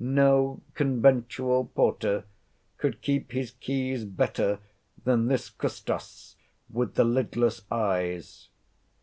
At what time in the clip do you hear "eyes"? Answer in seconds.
7.72-8.50